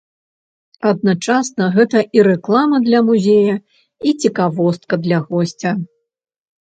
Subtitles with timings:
[0.91, 3.55] Адначасна гэта і рэклама для музея,
[4.07, 5.75] і цікавостка для госця.